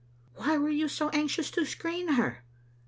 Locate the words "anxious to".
1.09-1.63